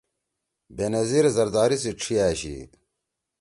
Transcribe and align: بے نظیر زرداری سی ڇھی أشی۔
بے 0.75 0.85
نظیر 0.95 1.25
زرداری 1.35 1.77
سی 1.83 1.91
ڇھی 1.99 2.15
أشی۔ 2.27 2.57